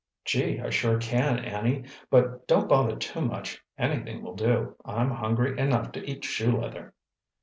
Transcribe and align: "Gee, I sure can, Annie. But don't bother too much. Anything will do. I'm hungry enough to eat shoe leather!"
"Gee, 0.25 0.59
I 0.59 0.71
sure 0.71 0.97
can, 0.97 1.37
Annie. 1.37 1.83
But 2.09 2.47
don't 2.47 2.67
bother 2.67 2.95
too 2.95 3.21
much. 3.21 3.61
Anything 3.77 4.23
will 4.23 4.33
do. 4.33 4.75
I'm 4.83 5.11
hungry 5.11 5.59
enough 5.59 5.91
to 5.91 6.03
eat 6.03 6.25
shoe 6.25 6.57
leather!" 6.59 6.95